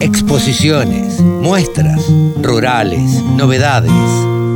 exposiciones, 0.00 1.20
muestras, 1.20 2.00
rurales, 2.40 3.22
novedades. 3.36 3.92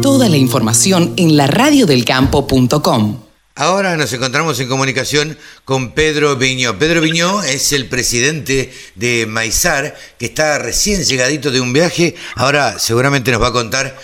Toda 0.02 0.28
la 0.30 0.38
información 0.38 1.12
en 1.18 1.36
la 1.36 1.46
laradiodelcampo.com. 1.46 3.20
Ahora 3.56 3.96
nos 3.96 4.12
encontramos 4.12 4.58
en 4.58 4.68
comunicación 4.68 5.38
con 5.64 5.92
Pedro 5.92 6.36
Viñó. 6.36 6.78
Pedro 6.78 7.02
Viñó 7.02 7.42
es 7.42 7.72
el 7.72 7.88
presidente 7.88 8.72
de 8.94 9.26
Maizar, 9.26 9.94
que 10.18 10.26
está 10.26 10.58
recién 10.58 11.04
llegadito 11.04 11.50
de 11.50 11.60
un 11.60 11.72
viaje. 11.72 12.16
Ahora 12.36 12.78
seguramente 12.78 13.30
nos 13.30 13.42
va 13.42 13.48
a 13.48 13.52
contar 13.52 13.96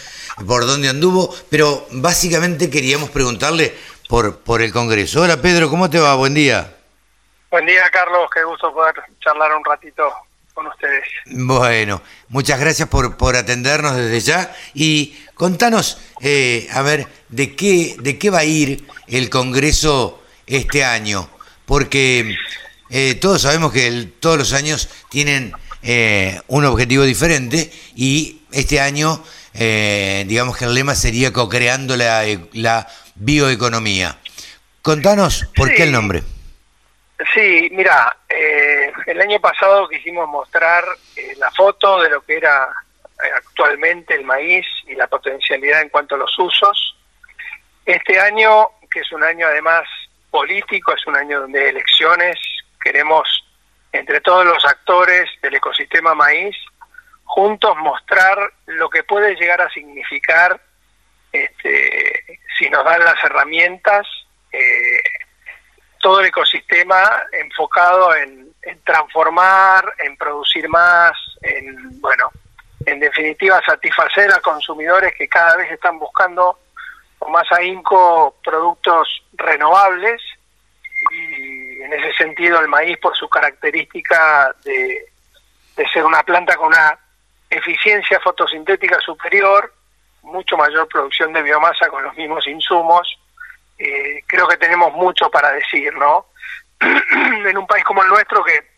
por 0.46 0.66
dónde 0.66 0.88
anduvo, 0.88 1.34
pero 1.48 1.86
básicamente 1.90 2.70
queríamos 2.70 3.10
preguntarle 3.10 3.74
por, 4.08 4.40
por 4.40 4.60
el 4.60 4.72
Congreso. 4.72 5.22
Hola 5.22 5.38
Pedro, 5.38 5.70
¿cómo 5.70 5.88
te 5.88 5.98
va? 5.98 6.14
Buen 6.14 6.34
día. 6.34 6.76
Buen 7.50 7.66
día 7.66 7.82
Carlos, 7.90 8.28
qué 8.32 8.44
gusto 8.44 8.72
poder 8.72 8.94
charlar 9.20 9.56
un 9.56 9.64
ratito 9.64 10.04
con 10.54 10.66
ustedes. 10.66 11.04
Bueno, 11.26 12.02
muchas 12.28 12.60
gracias 12.60 12.88
por, 12.88 13.16
por 13.16 13.36
atendernos 13.36 13.96
desde 13.96 14.20
ya 14.20 14.56
y 14.74 15.16
contanos, 15.34 15.98
eh, 16.20 16.68
a 16.72 16.82
ver, 16.82 17.06
de 17.28 17.54
qué, 17.54 17.96
de 18.00 18.18
qué 18.18 18.30
va 18.30 18.40
a 18.40 18.44
ir 18.44 18.84
el 19.08 19.30
Congreso 19.30 20.22
este 20.46 20.84
año, 20.84 21.28
porque 21.66 22.36
eh, 22.90 23.14
todos 23.14 23.42
sabemos 23.42 23.72
que 23.72 24.08
todos 24.20 24.38
los 24.38 24.52
años 24.52 24.88
tienen 25.08 25.52
eh, 25.82 26.40
un 26.48 26.64
objetivo 26.64 27.04
diferente 27.04 27.72
y 27.94 28.42
este 28.52 28.80
año, 28.80 29.22
digamos 29.54 30.56
que 30.56 30.64
el 30.64 30.74
lema 30.74 30.94
sería 30.94 31.32
co-creando 31.32 31.96
la, 31.96 32.24
la 32.52 32.88
bioeconomía. 33.14 34.18
Contanos 34.82 35.46
por 35.54 35.72
qué 35.74 35.84
el 35.84 35.92
nombre. 35.92 36.22
Sí, 37.34 37.68
mira, 37.72 38.16
eh, 38.28 38.92
el 39.06 39.20
año 39.20 39.40
pasado 39.40 39.88
quisimos 39.88 40.28
mostrar 40.28 40.84
eh, 41.16 41.34
la 41.36 41.50
foto 41.50 42.00
de 42.00 42.08
lo 42.08 42.22
que 42.22 42.36
era 42.36 42.68
eh, 43.22 43.28
actualmente 43.36 44.14
el 44.14 44.24
maíz 44.24 44.66
y 44.86 44.94
la 44.94 45.06
potencialidad 45.06 45.82
en 45.82 45.90
cuanto 45.90 46.14
a 46.14 46.18
los 46.18 46.38
usos. 46.38 46.96
Este 47.84 48.18
año, 48.18 48.68
que 48.90 49.00
es 49.00 49.12
un 49.12 49.22
año 49.22 49.46
además 49.46 49.86
político, 50.30 50.94
es 50.94 51.06
un 51.06 51.16
año 51.16 51.40
donde 51.40 51.60
hay 51.60 51.68
elecciones, 51.68 52.38
queremos 52.82 53.28
entre 53.92 54.20
todos 54.20 54.46
los 54.46 54.64
actores 54.64 55.28
del 55.42 55.56
ecosistema 55.56 56.14
maíz 56.14 56.56
juntos 57.24 57.76
mostrar 57.78 58.38
lo 58.66 58.88
que 58.88 59.04
puede 59.04 59.34
llegar 59.36 59.60
a 59.60 59.70
significar 59.70 60.60
este, 61.32 62.40
si 62.58 62.68
nos 62.70 62.84
dan 62.84 63.04
las 63.04 63.22
herramientas 63.22 64.06
eh, 64.52 64.89
todo 66.00 66.20
el 66.20 66.26
ecosistema 66.26 67.22
enfocado 67.32 68.14
en, 68.16 68.50
transformar, 68.84 69.84
en 69.98 70.16
producir 70.16 70.68
más, 70.68 71.12
en, 71.42 72.00
bueno, 72.00 72.30
en 72.86 72.98
definitiva 72.98 73.60
satisfacer 73.64 74.32
a 74.32 74.40
consumidores 74.40 75.14
que 75.14 75.28
cada 75.28 75.56
vez 75.56 75.70
están 75.70 75.98
buscando 75.98 76.58
con 77.18 77.32
más 77.32 77.50
ahínco 77.52 78.34
productos 78.42 79.22
renovables. 79.34 80.20
Y 81.12 81.82
en 81.82 81.92
ese 81.92 82.12
sentido 82.14 82.60
el 82.60 82.68
maíz 82.68 82.98
por 82.98 83.16
su 83.16 83.28
característica 83.28 84.54
de, 84.64 85.06
ser 85.92 86.04
una 86.04 86.22
planta 86.22 86.56
con 86.56 86.68
una 86.68 86.98
eficiencia 87.48 88.20
fotosintética 88.20 89.00
superior, 89.00 89.72
mucho 90.22 90.56
mayor 90.56 90.86
producción 90.88 91.32
de 91.32 91.42
biomasa 91.42 91.88
con 91.88 92.02
los 92.02 92.14
mismos 92.16 92.46
insumos, 92.46 93.18
eh, 93.80 94.22
creo 94.26 94.46
que 94.46 94.58
tenemos 94.58 94.92
mucho 94.92 95.30
para 95.30 95.52
decir, 95.52 95.94
¿no? 95.94 96.26
en 96.80 97.56
un 97.56 97.66
país 97.66 97.82
como 97.84 98.02
el 98.02 98.08
nuestro 98.08 98.44
que 98.44 98.68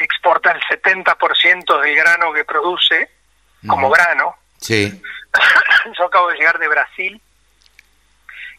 exporta 0.00 0.50
el 0.50 0.60
70% 0.62 1.80
del 1.80 1.96
grano 1.96 2.32
que 2.32 2.44
produce 2.44 3.08
como 3.66 3.88
grano. 3.88 4.36
Sí. 4.58 5.00
Yo 5.98 6.06
acabo 6.06 6.28
de 6.28 6.36
llegar 6.36 6.58
de 6.58 6.68
Brasil 6.68 7.20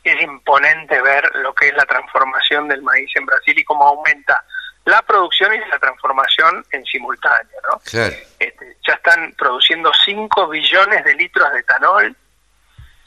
y 0.04 0.10
es 0.10 0.22
imponente 0.22 1.02
ver 1.02 1.30
lo 1.36 1.54
que 1.54 1.68
es 1.68 1.76
la 1.76 1.86
transformación 1.86 2.70
del 2.70 2.82
maíz 2.82 3.10
en 3.16 3.26
Brasil 3.26 3.60
y 3.60 3.64
cómo 3.66 3.84
aumenta 3.86 4.44
la 4.86 5.02
producción 5.02 5.54
y 5.54 5.60
la 5.70 5.80
transformación 5.80 6.66
en 6.72 6.86
simultáneo, 6.86 7.58
¿no? 7.70 7.82
Este, 8.40 8.78
ya 8.88 8.94
están 8.94 9.34
produciendo 9.34 9.92
5 10.06 10.48
billones 10.48 11.04
de 11.04 11.14
litros 11.16 11.52
de 11.52 11.60
etanol 11.60 12.16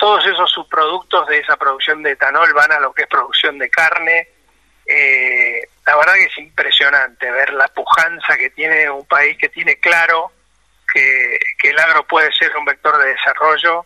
todos 0.01 0.25
esos 0.27 0.51
subproductos 0.51 1.29
de 1.29 1.41
esa 1.41 1.57
producción 1.59 2.03
de 2.03 2.13
etanol 2.13 2.51
van 2.55 2.73
a 2.73 2.81
lo 2.81 2.91
que 2.95 3.03
es 3.03 3.09
producción 3.09 3.59
de 3.59 3.69
carne. 3.69 4.29
Eh, 4.87 5.61
la 5.87 5.95
verdad 5.95 6.15
que 6.15 6.25
es 6.25 6.39
impresionante 6.39 7.31
ver 7.31 7.53
la 7.53 7.69
pujanza 7.69 8.35
que 8.39 8.49
tiene 8.49 8.89
un 8.89 9.05
país 9.05 9.37
que 9.37 9.51
tiene 9.51 9.77
claro 9.77 10.33
que, 10.91 11.39
el 11.63 11.79
agro 11.79 12.07
puede 12.07 12.33
ser 12.33 12.57
un 12.57 12.65
vector 12.65 12.97
de 12.97 13.11
desarrollo. 13.11 13.85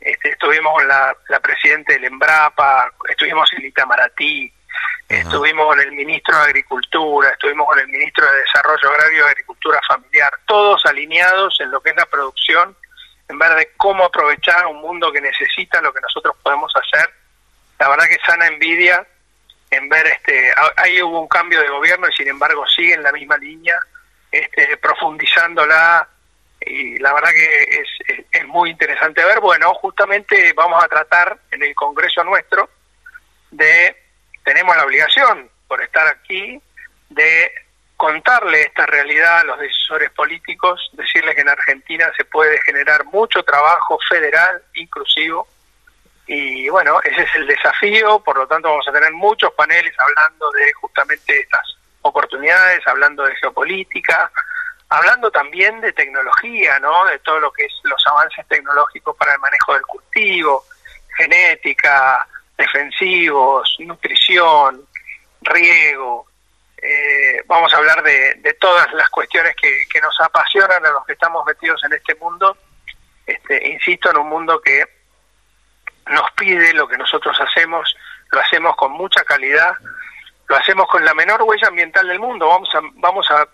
Este, 0.00 0.30
estuvimos 0.30 0.74
con 0.74 0.88
la, 0.88 1.16
la 1.28 1.38
presidenta 1.38 1.92
del 1.92 2.04
Embrapa, 2.04 2.92
estuvimos 3.08 3.48
en 3.52 3.64
Itamaraty, 3.64 4.52
estuvimos 5.08 5.66
con 5.68 5.78
el 5.78 5.92
ministro 5.92 6.36
de 6.36 6.44
Agricultura, 6.46 7.28
estuvimos 7.30 7.68
con 7.68 7.78
el 7.78 7.86
ministro 7.86 8.26
de 8.26 8.40
Desarrollo 8.40 8.90
Agrario 8.90 9.24
y 9.24 9.30
Agricultura 9.30 9.80
Familiar, 9.86 10.32
todos 10.46 10.84
alineados 10.84 11.60
en 11.60 11.70
lo 11.70 11.80
que 11.80 11.90
es 11.90 11.96
la 11.96 12.06
producción 12.06 12.76
ver 13.38 13.54
de 13.54 13.72
cómo 13.76 14.04
aprovechar 14.04 14.66
un 14.66 14.80
mundo 14.80 15.12
que 15.12 15.20
necesita 15.20 15.80
lo 15.80 15.92
que 15.92 16.00
nosotros 16.00 16.36
podemos 16.42 16.72
hacer. 16.76 17.08
La 17.78 17.88
verdad 17.88 18.06
que 18.06 18.18
sana 18.26 18.46
envidia 18.46 19.06
en 19.70 19.88
ver 19.88 20.06
este 20.06 20.52
ahí 20.76 21.02
hubo 21.02 21.20
un 21.20 21.28
cambio 21.28 21.60
de 21.60 21.68
gobierno 21.68 22.08
y 22.08 22.12
sin 22.12 22.28
embargo 22.28 22.64
sigue 22.68 22.94
en 22.94 23.02
la 23.02 23.12
misma 23.12 23.36
línea, 23.36 23.78
este, 24.30 24.76
profundizándola 24.76 26.08
y 26.60 26.98
la 26.98 27.12
verdad 27.12 27.30
que 27.30 27.62
es, 27.62 28.24
es, 28.30 28.46
muy 28.46 28.70
interesante 28.70 29.24
ver. 29.24 29.40
Bueno, 29.40 29.74
justamente 29.74 30.52
vamos 30.54 30.82
a 30.82 30.88
tratar 30.88 31.38
en 31.50 31.62
el 31.62 31.74
Congreso 31.74 32.22
nuestro 32.24 32.70
de, 33.50 33.96
tenemos 34.44 34.76
la 34.76 34.84
obligación 34.84 35.50
por 35.68 35.82
estar 35.82 36.06
aquí, 36.06 36.60
de 37.10 37.52
contarle 38.04 38.60
esta 38.60 38.84
realidad 38.84 39.38
a 39.38 39.44
los 39.44 39.58
decisores 39.58 40.10
políticos, 40.10 40.90
decirles 40.92 41.34
que 41.34 41.40
en 41.40 41.48
Argentina 41.48 42.12
se 42.14 42.26
puede 42.26 42.60
generar 42.60 43.02
mucho 43.06 43.42
trabajo 43.42 43.98
federal 44.06 44.62
inclusivo 44.74 45.48
y 46.26 46.68
bueno, 46.68 47.00
ese 47.02 47.22
es 47.22 47.34
el 47.34 47.46
desafío, 47.46 48.20
por 48.20 48.36
lo 48.36 48.46
tanto 48.46 48.68
vamos 48.68 48.86
a 48.88 48.92
tener 48.92 49.10
muchos 49.12 49.50
paneles 49.54 49.94
hablando 49.98 50.50
de 50.50 50.70
justamente 50.74 51.40
estas 51.40 51.66
oportunidades, 52.02 52.86
hablando 52.86 53.24
de 53.24 53.34
geopolítica, 53.36 54.30
hablando 54.90 55.30
también 55.30 55.80
de 55.80 55.94
tecnología, 55.94 56.78
¿no? 56.80 57.06
De 57.06 57.18
todo 57.20 57.40
lo 57.40 57.50
que 57.52 57.64
es 57.64 57.72
los 57.84 58.06
avances 58.06 58.46
tecnológicos 58.48 59.16
para 59.16 59.32
el 59.32 59.38
manejo 59.38 59.72
del 59.72 59.82
cultivo, 59.82 60.64
genética, 61.16 62.28
defensivos, 62.58 63.76
nutrición, 63.78 64.82
riego, 65.40 66.26
eh, 66.86 67.42
vamos 67.46 67.72
a 67.72 67.78
hablar 67.78 68.02
de, 68.02 68.56
todas 68.60 68.92
las 68.92 69.08
cuestiones 69.08 69.56
que, 69.56 70.00
nos 70.02 70.20
apasionan 70.20 70.84
a 70.84 70.90
los 70.90 71.06
que 71.06 71.14
estamos 71.14 71.44
metidos 71.46 71.82
en 71.84 71.94
este 71.94 72.14
mundo. 72.16 72.58
Este, 73.26 73.68
insisto, 73.70 74.10
en 74.10 74.18
un 74.18 74.28
mundo 74.28 74.60
que 74.60 74.84
nos 76.10 76.30
pide 76.32 76.74
lo 76.74 76.86
que 76.86 76.98
nosotros 76.98 77.34
hacemos, 77.40 77.96
lo 78.30 78.38
hacemos 78.38 78.76
con 78.76 78.92
mucha 78.92 79.24
calidad, 79.24 79.74
lo 80.46 80.56
hacemos 80.56 80.86
con 80.88 81.02
la 81.02 81.14
menor 81.14 81.42
huella 81.44 81.68
ambiental 81.68 82.06
del 82.06 82.18
mundo. 82.18 82.48
Vamos 82.48 82.68
a, 82.74 82.80
vamos 82.96 83.26
a, 83.30 83.48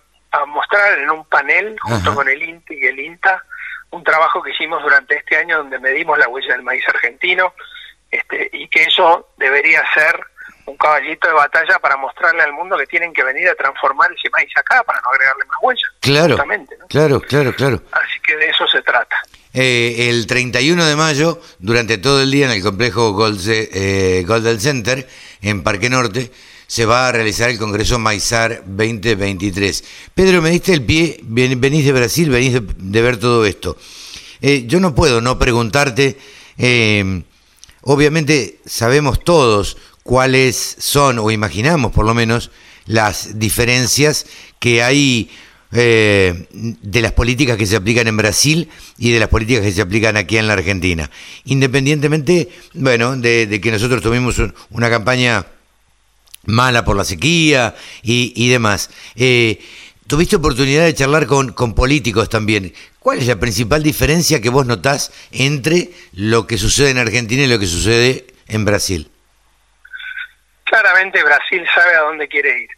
mostrar 0.47 0.99
en 0.99 1.11
un 1.11 1.25
panel, 1.27 1.77
junto 1.81 2.15
con 2.15 2.29
el 2.29 2.43
INTI 2.43 2.75
y 2.75 2.87
el 2.87 2.99
INTA, 2.99 3.45
un 3.91 4.03
trabajo 4.03 4.43
que 4.43 4.51
hicimos 4.51 4.83
durante 4.83 5.17
este 5.17 5.37
año 5.37 5.59
donde 5.59 5.79
medimos 5.79 6.19
la 6.19 6.29
huella 6.29 6.55
del 6.55 6.63
maíz 6.63 6.89
argentino 6.89 7.55
este, 8.11 8.49
y 8.53 8.69
que 8.69 8.85
eso 8.85 9.33
debería 9.37 9.85
ser 9.93 10.21
un 10.67 10.77
caballito 10.77 11.29
de 11.29 11.35
batalla 11.35 11.79
para 11.79 11.97
mostrarle 11.97 12.43
al 12.43 12.53
mundo 12.53 12.77
que 12.77 12.87
tienen 12.87 13.13
que 13.13 13.23
venir 13.25 13.49
a 13.49 13.55
transformar 13.55 14.11
ese 14.13 14.31
maíz 14.31 14.51
acá 14.57 14.83
para 14.85 15.01
no 15.01 15.11
agregarle 15.11 15.45
más 15.47 15.59
huella. 15.63 15.89
Claro, 16.01 16.37
claro, 16.89 17.21
claro, 17.21 17.55
claro. 17.55 17.83
Así 17.93 18.21
que 18.27 18.37
de 18.37 18.49
eso 18.49 18.67
se 18.69 18.83
trata. 18.83 19.17
Eh, 19.53 20.09
el 20.11 20.27
31 20.27 20.85
de 20.85 20.97
mayo, 20.97 21.41
durante 21.59 21.99
todo 21.99 22.23
el 22.23 22.31
día 22.31 22.47
en 22.47 22.53
el 22.53 22.63
complejo 22.63 23.13
Gold, 23.13 23.41
eh, 23.49 24.25
Goldel 24.27 24.61
Center, 24.61 25.09
en 25.43 25.63
Parque 25.63 25.91
Norte, 25.91 26.31
se 26.71 26.87
va 26.87 27.09
a 27.09 27.13
realizar 27.13 27.51
el 27.51 27.59
Congreso 27.59 27.99
Maizar 27.99 28.63
2023. 28.65 29.83
Pedro, 30.15 30.41
me 30.41 30.51
diste 30.51 30.73
el 30.73 30.85
pie, 30.85 31.19
venís 31.25 31.85
de 31.85 31.91
Brasil, 31.91 32.31
venís 32.31 32.53
de, 32.53 33.03
ver 33.03 33.17
todo 33.17 33.45
esto. 33.45 33.77
Eh, 34.41 34.67
yo 34.69 34.79
no 34.79 34.95
puedo 34.95 35.21
no 35.21 35.37
preguntarte, 35.37 36.17
eh, 36.59 37.25
obviamente 37.83 38.61
sabemos 38.65 39.25
todos 39.25 39.79
cuáles 40.11 40.75
son, 40.81 41.21
o 41.21 41.31
imaginamos 41.31 41.93
por 41.93 42.05
lo 42.05 42.15
menos, 42.15 42.51
las 42.85 43.39
diferencias 43.39 44.27
que 44.59 44.83
hay 44.83 45.31
eh, 45.71 46.49
de 46.51 47.01
las 47.01 47.13
políticas 47.13 47.57
que 47.57 47.65
se 47.65 47.77
aplican 47.77 48.09
en 48.09 48.17
Brasil 48.17 48.69
y 48.99 49.13
de 49.13 49.21
las 49.21 49.29
políticas 49.29 49.63
que 49.63 49.71
se 49.71 49.81
aplican 49.81 50.17
aquí 50.17 50.37
en 50.37 50.49
la 50.49 50.55
Argentina. 50.55 51.09
Independientemente, 51.45 52.49
bueno, 52.75 53.17
de, 53.17 53.61
que 53.63 53.71
nosotros 53.71 54.03
tuvimos 54.03 54.43
una 54.71 54.91
campaña 54.91 55.47
mala 56.45 56.85
por 56.85 56.97
la 56.97 57.05
sequía 57.05 57.77
y, 58.03 58.49
demás. 58.49 58.91
Eh, 59.15 59.61
tuviste 60.09 60.35
oportunidad 60.35 60.87
de 60.87 60.95
charlar 60.95 61.29
con, 61.29 61.53
con 61.53 61.73
políticos 61.73 62.29
también. 62.29 62.75
¿Cuál 62.99 63.21
es 63.21 63.29
la 63.29 63.39
principal 63.39 63.85
diferencia 63.85 64.41
que 64.41 64.51
vos 64.51 64.67
notás 64.67 65.13
entre 65.31 65.93
lo 66.15 66.49
que 66.49 66.59
sucede 66.59 66.91
en 66.91 66.99
Argentina 66.99 67.45
y 67.45 67.47
lo 67.47 67.61
que 67.61 67.69
sucede 67.69 68.27
en 68.49 68.65
Brasil? 68.65 69.09
Claramente 70.71 71.25
Brasil 71.25 71.69
sabe 71.75 71.97
a 71.97 72.03
dónde 72.03 72.29
quiere 72.29 72.61
ir. 72.61 72.71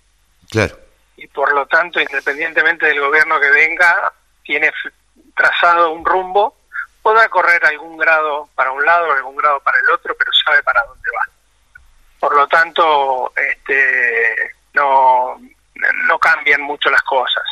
Claro. 0.51 0.79
Y 1.19 1.27
por 1.27 1.53
lo 1.53 1.67
tanto, 1.67 2.01
independientemente 2.01 2.87
del 2.87 3.01
gobierno 3.01 3.39
que 3.39 3.51
venga, 3.51 4.11
tiene 4.43 4.73
trazado 5.37 5.91
un 5.91 6.03
rumbo, 6.03 6.57
podrá 7.03 7.29
correr 7.29 7.63
algún 7.67 7.99
grado 7.99 8.49
para 8.55 8.73
un 8.73 8.83
lado, 8.83 9.13
algún 9.13 9.37
grado 9.37 9.61
para 9.61 9.79
el 9.79 9.91
otro, 9.91 10.17
pero 10.19 10.31
sabe 10.43 10.63
para 10.63 10.83
dónde 10.85 11.11
va. 11.15 11.29
Por 12.19 12.35
lo 12.35 12.49
tanto, 12.49 13.31
este, 13.37 14.53
no, 14.73 15.39
no 16.07 16.19
cambian 16.19 16.63
mucho 16.63 16.89
las 16.89 17.03
cosas. 17.03 17.45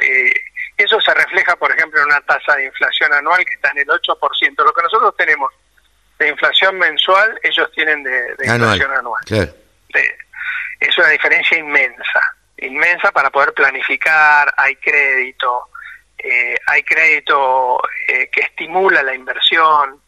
Eh, 0.00 0.32
eso 0.76 1.00
se 1.00 1.12
refleja, 1.12 1.56
por 1.56 1.72
ejemplo, 1.72 2.00
en 2.00 2.06
una 2.06 2.20
tasa 2.20 2.54
de 2.54 2.66
inflación 2.66 3.12
anual 3.14 3.44
que 3.44 3.54
está 3.54 3.70
en 3.70 3.78
el 3.78 3.88
8%. 3.88 4.64
Lo 4.64 4.72
que 4.72 4.82
nosotros 4.82 5.16
tenemos 5.16 5.52
de 6.20 6.28
inflación 6.28 6.78
mensual, 6.78 7.36
ellos 7.42 7.68
tienen 7.72 8.04
de, 8.04 8.36
inflación 8.44 8.92
anual. 8.92 9.24
Es 10.80 10.98
una 10.98 11.08
diferencia 11.08 11.58
inmensa, 11.58 12.20
inmensa 12.58 13.12
para 13.12 13.30
poder 13.30 13.52
planificar, 13.52 14.52
hay 14.56 14.76
crédito, 14.76 15.68
eh, 16.18 16.56
hay 16.66 16.82
crédito 16.82 17.80
eh, 18.08 18.28
que 18.30 18.40
estimula 18.40 19.02
la 19.02 19.14
inversión, 19.14 20.02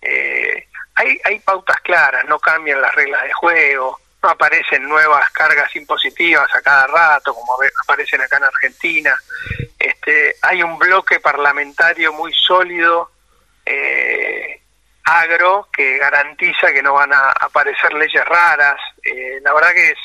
eh, 0.00 0.66
hay, 0.94 1.20
hay 1.24 1.38
pautas 1.40 1.80
claras, 1.80 2.24
no 2.26 2.38
cambian 2.38 2.80
las 2.80 2.94
reglas 2.94 3.22
de 3.22 3.32
juego, 3.32 4.00
no 4.22 4.28
aparecen 4.28 4.88
nuevas 4.88 5.30
cargas 5.30 5.74
impositivas 5.74 6.52
a 6.54 6.60
cada 6.60 6.86
rato, 6.86 7.34
como 7.34 7.56
aparecen 7.82 8.20
acá 8.20 8.36
en 8.36 8.44
Argentina. 8.44 9.16
Este, 9.78 10.36
hay 10.42 10.62
un 10.62 10.78
bloque 10.78 11.18
parlamentario 11.18 12.12
muy 12.12 12.32
sólido, 12.32 13.10
agro, 15.20 15.68
que 15.72 15.98
garantiza 15.98 16.72
que 16.72 16.82
no 16.82 16.94
van 16.94 17.12
a 17.12 17.30
aparecer 17.30 17.92
leyes 17.94 18.24
raras. 18.24 18.78
Eh, 19.02 19.40
la 19.42 19.52
verdad 19.52 19.72
que 19.72 19.88
es, 19.88 19.98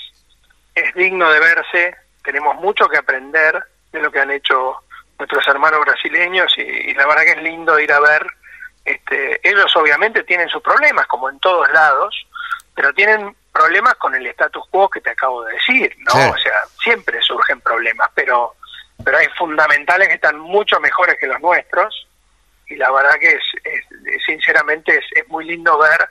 es 0.76 0.94
digno 0.96 1.30
de 1.32 1.40
verse, 1.40 1.96
tenemos 2.24 2.56
mucho 2.56 2.88
que 2.88 2.98
aprender 2.98 3.64
de 3.92 4.02
lo 4.02 4.12
que 4.12 4.20
han 4.20 4.32
hecho 4.32 4.84
nuestros 5.18 5.48
hermanos 5.48 5.82
brasileños 5.82 6.54
y, 6.58 6.94
la 6.94 7.08
verdad 7.08 7.24
que 7.24 7.32
es 7.32 7.44
lindo 7.44 7.80
ir 7.80 7.92
a 7.92 8.00
ver. 8.00 8.26
Este, 8.86 9.40
ellos 9.48 9.76
obviamente 9.76 10.24
tienen 10.24 10.48
sus 10.48 10.62
problemas, 10.62 11.08
como 11.08 11.30
en 11.30 11.40
todos 11.40 11.70
lados, 11.72 12.16
pero 12.74 12.94
tienen 12.94 13.36
problemas 13.52 13.96
con 13.96 14.16
el 14.16 14.26
status 14.28 14.64
quo 14.70 14.90
que 14.90 15.02
te 15.02 15.10
acabo 15.10 15.44
de 15.44 15.54
decir, 15.54 15.96
¿no? 16.00 16.14
O 16.32 16.38
sea, 16.38 16.62
siempre 16.82 17.22
surgen 17.22 17.60
problemas, 17.62 18.10
pero 18.14 18.56
pero 19.04 19.18
hay 19.18 19.28
fundamentales 19.38 20.08
que 20.08 20.16
están 20.16 20.40
mucho 20.40 20.80
mejores 20.80 21.18
que 21.20 21.28
los 21.28 21.40
nuestros 21.40 22.08
y 22.70 22.76
la 22.76 22.92
verdad 22.92 23.16
que 23.20 23.32
es, 23.32 24.24
sinceramente 24.26 25.00
es, 25.16 25.28
muy 25.28 25.46
lindo 25.46 25.78
ver 25.78 26.10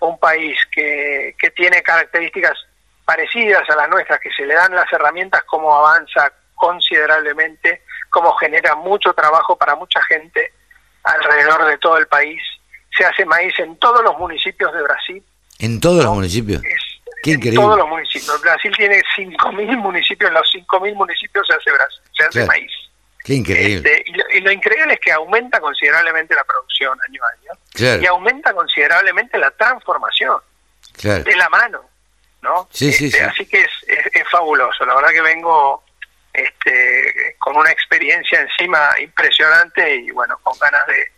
un 0.00 0.18
país 0.18 0.58
que, 0.70 1.34
que 1.38 1.50
tiene 1.50 1.82
características 1.82 2.58
parecidas 3.04 3.68
a 3.70 3.76
las 3.76 3.88
nuestras, 3.88 4.20
que 4.20 4.30
se 4.30 4.46
le 4.46 4.54
dan 4.54 4.74
las 4.74 4.92
herramientas, 4.92 5.42
cómo 5.44 5.74
avanza 5.74 6.32
considerablemente, 6.54 7.82
cómo 8.10 8.32
genera 8.34 8.74
mucho 8.76 9.12
trabajo 9.12 9.56
para 9.56 9.74
mucha 9.74 10.02
gente 10.04 10.52
alrededor 11.04 11.66
de 11.66 11.78
todo 11.78 11.98
el 11.98 12.06
país. 12.06 12.42
Se 12.96 13.04
hace 13.04 13.24
maíz 13.24 13.58
en 13.58 13.76
todos 13.76 14.02
los 14.02 14.18
municipios 14.18 14.72
de 14.72 14.82
Brasil. 14.82 15.22
¿En 15.58 15.80
todos 15.80 16.04
los 16.04 16.14
municipios? 16.14 16.62
en 17.24 17.54
todos 17.54 17.78
los 17.78 17.88
municipios. 17.88 18.40
Brasil 18.40 18.72
tiene 18.76 19.00
5.000 19.16 19.76
municipios, 19.78 20.28
en 20.28 20.34
los 20.34 20.52
5.000 20.52 20.94
municipios 20.94 21.46
se 21.46 21.54
hace, 21.54 21.70
se 22.16 22.24
hace 22.24 22.46
maíz. 22.46 22.70
Qué 23.24 23.34
increíble. 23.34 23.76
Este, 23.76 24.10
y, 24.10 24.14
lo, 24.40 24.50
increíble 24.50 24.94
es 24.94 25.00
que 25.00 25.12
aumenta 25.12 25.60
considerablemente 25.60 26.34
la 26.34 26.44
producción 26.44 26.98
año 27.08 27.22
a 27.24 27.28
año. 27.28 28.00
Y 28.00 28.06
aumenta 28.06 28.52
considerablemente 28.52 29.38
la 29.38 29.50
transformación. 29.50 30.40
De 31.02 31.36
la 31.36 31.48
mano. 31.48 31.92
¿no? 32.42 32.68
Sí, 32.72 32.92
sí, 32.92 33.06
este, 33.06 33.22
Así 33.22 33.46
que 33.46 33.60
es, 33.60 33.70
es, 33.86 34.28
fabuloso. 34.30 34.84
La 34.84 34.96
verdad 34.96 35.10
que 35.10 35.22
vengo 35.22 35.84
este, 36.32 37.36
con 37.38 37.56
una 37.56 37.70
experiencia 37.70 38.40
encima 38.40 38.90
impresionante 39.00 39.96
y 39.96 40.10
bueno, 40.10 40.38
con 40.42 40.58
ganas 40.58 40.86
de 40.88 41.12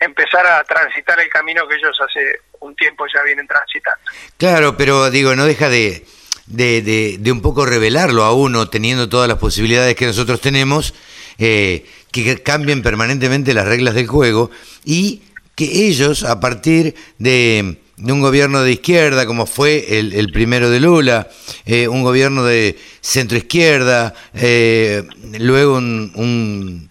empezar 0.00 0.46
a 0.46 0.64
transitar 0.64 1.20
el 1.20 1.28
camino 1.28 1.68
que 1.68 1.76
ellos 1.76 1.96
hace 2.00 2.40
un 2.60 2.74
tiempo 2.74 3.04
ya 3.14 3.22
vienen 3.22 3.46
transitando. 3.46 4.00
Claro, 4.38 4.76
pero 4.76 5.10
digo, 5.10 5.36
no 5.36 5.44
deja 5.44 5.68
de, 5.68 6.06
de, 6.46 7.18
de, 7.18 7.32
un 7.32 7.42
poco 7.42 7.66
revelarlo 7.66 8.24
a 8.24 8.32
uno, 8.32 8.68
teniendo 8.70 9.08
todas 9.08 9.28
las 9.28 9.38
posibilidades 9.38 9.94
que 9.94 10.06
nosotros 10.06 10.40
tenemos, 10.40 10.94
eh, 11.38 11.86
que 12.10 12.42
cambien 12.42 12.82
permanentemente 12.82 13.54
las 13.54 13.66
reglas 13.66 13.94
del 13.94 14.06
juego 14.06 14.50
y 14.84 15.22
que 15.54 15.86
ellos, 15.86 16.22
a 16.24 16.40
partir 16.40 16.94
de, 17.18 17.78
un 17.98 18.20
gobierno 18.20 18.62
de 18.62 18.72
izquierda, 18.72 19.26
como 19.26 19.46
fue 19.46 19.98
el, 19.98 20.12
el 20.12 20.32
primero 20.32 20.70
de 20.70 20.80
Lula, 20.80 21.28
eh, 21.66 21.88
un 21.88 22.02
gobierno 22.02 22.44
de 22.44 22.78
centro 23.00 23.36
izquierda, 23.36 24.14
eh, 24.34 25.04
luego 25.38 25.76
un, 25.76 26.12
un, 26.14 26.88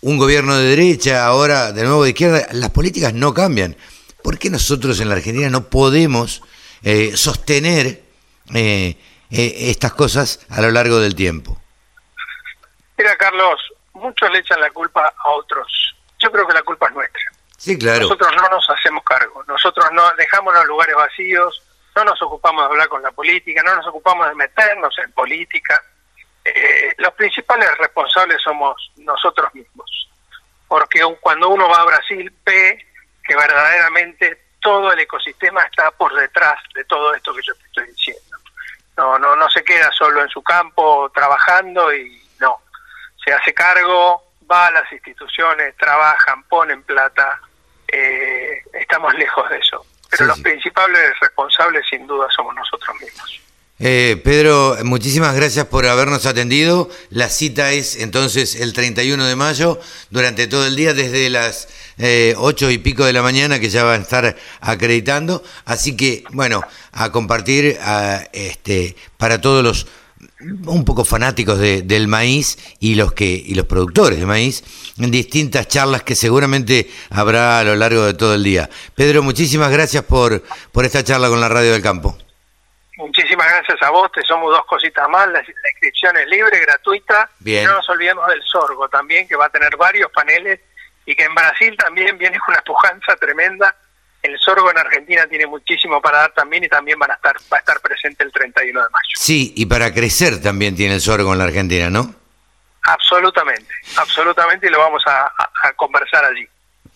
un 0.00 0.18
gobierno 0.18 0.56
de 0.56 0.68
derecha, 0.68 1.24
ahora 1.24 1.72
de 1.72 1.82
nuevo 1.84 2.04
de 2.04 2.10
izquierda, 2.10 2.48
las 2.52 2.70
políticas 2.70 3.14
no 3.14 3.32
cambian. 3.32 3.76
¿por 4.28 4.38
qué 4.38 4.50
nosotros 4.50 5.00
en 5.00 5.08
la 5.08 5.14
Argentina 5.14 5.48
no 5.48 5.70
podemos 5.70 6.42
eh, 6.82 7.16
sostener 7.16 8.02
eh, 8.54 8.96
eh, 9.30 9.54
estas 9.70 9.94
cosas 9.94 10.44
a 10.50 10.60
lo 10.60 10.70
largo 10.70 11.00
del 11.00 11.14
tiempo? 11.14 11.58
Mira, 12.98 13.16
Carlos, 13.16 13.58
muchos 13.98 14.30
le 14.30 14.38
echan 14.38 14.60
la 14.60 14.70
culpa 14.70 15.12
a 15.16 15.30
otros. 15.30 15.94
Yo 16.18 16.30
creo 16.30 16.46
que 16.46 16.54
la 16.54 16.62
culpa 16.62 16.86
es 16.88 16.94
nuestra. 16.94 17.22
Sí, 17.56 17.78
claro. 17.78 18.00
Nosotros 18.00 18.30
no 18.36 18.48
nos 18.48 18.70
hacemos 18.70 19.04
cargo. 19.04 19.44
Nosotros 19.46 19.86
no 19.92 20.10
dejamos 20.16 20.54
los 20.54 20.66
lugares 20.66 20.94
vacíos, 20.94 21.62
no 21.96 22.04
nos 22.04 22.22
ocupamos 22.22 22.62
de 22.62 22.66
hablar 22.70 22.88
con 22.88 23.02
la 23.02 23.10
política, 23.10 23.62
no 23.64 23.74
nos 23.74 23.86
ocupamos 23.88 24.28
de 24.28 24.34
meternos 24.34 24.96
en 24.98 25.12
política. 25.12 25.82
los 26.98 27.12
principales 27.14 27.68
responsables 27.78 28.40
somos 28.42 28.92
nosotros 28.96 29.52
mismos. 29.54 30.08
Porque 30.68 31.00
cuando 31.20 31.48
uno 31.48 31.68
va 31.68 31.80
a 31.80 31.86
Brasil 31.86 32.32
ve 32.44 32.86
que 33.24 33.36
verdaderamente 33.36 34.48
todo 34.60 34.92
el 34.92 35.00
ecosistema 35.00 35.62
está 35.62 35.90
por 35.92 36.14
detrás 36.14 36.58
de 36.74 36.84
todo 36.84 37.14
esto 37.14 37.34
que 37.34 37.42
yo 37.42 37.54
te 37.54 37.64
estoy 37.66 37.86
diciendo. 37.88 38.36
No, 38.96 39.18
no, 39.18 39.36
no 39.36 39.48
se 39.50 39.62
queda 39.62 39.90
solo 39.92 40.22
en 40.22 40.28
su 40.28 40.42
campo 40.42 41.10
trabajando 41.14 41.92
y 41.92 42.17
se 43.28 43.34
hace 43.34 43.52
cargo, 43.52 44.22
va 44.50 44.68
a 44.68 44.70
las 44.70 44.90
instituciones, 44.90 45.76
trabajan, 45.76 46.42
ponen 46.44 46.82
plata, 46.82 47.40
eh, 47.86 48.62
estamos 48.72 49.14
lejos 49.18 49.48
de 49.50 49.58
eso. 49.58 49.84
Pero 50.10 50.24
los 50.24 50.40
principales 50.40 51.12
responsables 51.20 51.84
sin 51.90 52.06
duda 52.06 52.26
somos 52.34 52.54
nosotros 52.54 52.96
mismos. 52.98 53.42
Eh, 53.80 54.20
Pedro, 54.24 54.76
muchísimas 54.82 55.36
gracias 55.36 55.66
por 55.66 55.86
habernos 55.86 56.24
atendido. 56.24 56.88
La 57.10 57.28
cita 57.28 57.72
es 57.72 57.96
entonces 57.96 58.58
el 58.58 58.72
31 58.72 59.22
de 59.26 59.36
mayo, 59.36 59.78
durante 60.08 60.46
todo 60.46 60.66
el 60.66 60.74
día, 60.74 60.94
desde 60.94 61.28
las 61.28 61.68
eh, 61.98 62.34
8 62.38 62.70
y 62.70 62.78
pico 62.78 63.04
de 63.04 63.12
la 63.12 63.20
mañana, 63.20 63.60
que 63.60 63.68
ya 63.68 63.84
van 63.84 64.00
a 64.00 64.02
estar 64.02 64.36
acreditando. 64.62 65.44
Así 65.66 65.94
que, 65.94 66.24
bueno, 66.30 66.62
a 66.92 67.12
compartir 67.12 67.76
a, 67.82 68.24
este, 68.32 68.96
para 69.18 69.42
todos 69.42 69.62
los 69.62 69.86
un 70.40 70.84
poco 70.84 71.04
fanáticos 71.04 71.58
de, 71.58 71.82
del 71.82 72.06
maíz 72.06 72.76
y 72.80 72.94
los 72.94 73.12
que 73.12 73.24
y 73.24 73.54
los 73.54 73.66
productores 73.66 74.20
de 74.20 74.26
maíz 74.26 74.62
en 74.98 75.10
distintas 75.10 75.66
charlas 75.66 76.02
que 76.02 76.14
seguramente 76.14 76.88
habrá 77.10 77.58
a 77.58 77.64
lo 77.64 77.74
largo 77.74 78.04
de 78.04 78.14
todo 78.14 78.34
el 78.34 78.44
día. 78.44 78.68
Pedro, 78.94 79.22
muchísimas 79.22 79.70
gracias 79.70 80.04
por, 80.04 80.42
por 80.72 80.84
esta 80.84 81.02
charla 81.02 81.28
con 81.28 81.40
la 81.40 81.48
Radio 81.48 81.72
del 81.72 81.82
Campo. 81.82 82.16
Muchísimas 82.96 83.46
gracias 83.48 83.80
a 83.82 83.90
vos, 83.90 84.10
te 84.12 84.22
somos 84.22 84.50
dos 84.50 84.66
cositas 84.66 85.08
más, 85.08 85.28
la, 85.28 85.40
inscripción 85.40 86.16
es 86.16 86.26
libre, 86.26 86.58
gratuita, 86.58 87.30
Bien. 87.38 87.62
y 87.62 87.66
no 87.66 87.74
nos 87.74 87.88
olvidemos 87.88 88.26
del 88.26 88.42
sorgo 88.42 88.88
también, 88.88 89.28
que 89.28 89.36
va 89.36 89.46
a 89.46 89.50
tener 89.50 89.76
varios 89.76 90.10
paneles, 90.10 90.58
y 91.06 91.14
que 91.14 91.22
en 91.22 91.32
Brasil 91.32 91.76
también 91.76 92.18
viene 92.18 92.38
una 92.48 92.60
pujanza 92.62 93.14
tremenda, 93.14 93.74
el 94.22 94.38
sorgo 94.38 94.70
en 94.70 94.78
Argentina 94.78 95.26
tiene 95.28 95.46
muchísimo 95.46 96.00
para 96.00 96.18
dar 96.18 96.32
también, 96.34 96.64
y 96.64 96.68
también 96.68 96.98
van 96.98 97.10
a 97.10 97.14
estar, 97.14 97.36
va 97.52 97.56
a 97.56 97.60
estar 97.60 97.80
presente 97.80 98.24
el 98.24 98.32
31 98.32 98.80
de 98.80 98.86
mayo. 98.90 99.14
Sí, 99.16 99.52
y 99.56 99.66
para 99.66 99.92
crecer 99.92 100.40
también 100.40 100.74
tiene 100.76 100.94
el 100.94 101.00
sorgo 101.00 101.32
en 101.32 101.38
la 101.38 101.44
Argentina, 101.44 101.90
¿no? 101.90 102.14
Absolutamente, 102.82 103.72
absolutamente, 103.96 104.66
y 104.66 104.70
lo 104.70 104.78
vamos 104.78 105.02
a, 105.06 105.26
a 105.26 105.72
conversar 105.74 106.24
allí. 106.24 106.46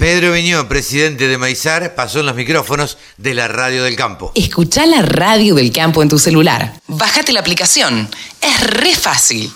Pedro 0.02 0.32
Viñó, 0.32 0.66
presidente 0.68 1.28
de 1.28 1.38
Maizar, 1.38 1.94
pasó 1.94 2.20
en 2.20 2.26
los 2.26 2.34
micrófonos 2.34 2.98
de 3.18 3.34
la 3.34 3.46
Radio 3.46 3.84
del 3.84 3.94
Campo. 3.94 4.32
Escucha 4.34 4.84
la 4.84 5.02
Radio 5.02 5.54
del 5.54 5.72
Campo 5.72 6.02
en 6.02 6.08
tu 6.08 6.18
celular. 6.18 6.72
Bájate 6.88 7.32
la 7.32 7.38
aplicación. 7.38 8.08
Es 8.40 8.66
re 8.66 8.96
fácil. 8.96 9.52